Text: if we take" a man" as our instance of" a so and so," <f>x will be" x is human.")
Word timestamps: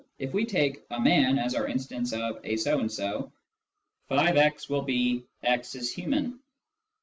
if 0.17 0.33
we 0.33 0.43
take" 0.45 0.81
a 0.89 0.99
man" 0.99 1.37
as 1.37 1.53
our 1.53 1.67
instance 1.67 2.11
of" 2.11 2.39
a 2.43 2.57
so 2.57 2.79
and 2.79 2.91
so," 2.91 3.31
<f>x 4.09 4.67
will 4.67 4.81
be" 4.81 5.23
x 5.43 5.75
is 5.75 5.91
human.") 5.93 6.39